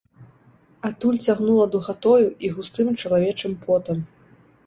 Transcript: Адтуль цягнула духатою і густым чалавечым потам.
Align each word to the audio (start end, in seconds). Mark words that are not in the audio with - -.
Адтуль 0.87 1.19
цягнула 1.25 1.67
духатою 1.75 2.27
і 2.47 2.51
густым 2.55 2.87
чалавечым 3.01 3.51
потам. 3.67 3.97